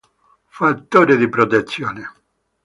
[0.49, 2.11] Fattore di protezione